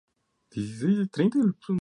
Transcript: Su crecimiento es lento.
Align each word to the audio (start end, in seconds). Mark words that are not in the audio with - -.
Su 0.49 0.57
crecimiento 1.11 1.37
es 1.37 1.45
lento. 1.45 1.79